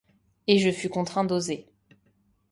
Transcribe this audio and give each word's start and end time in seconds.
Et 0.47 0.57
je 0.57 0.71
fus 0.71 0.89
contraint 0.89 1.25
d'oser; 1.25 1.67